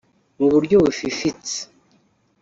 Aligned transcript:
Mu 0.39 0.47
buryo 0.53 0.75
bufifitse 0.83 1.57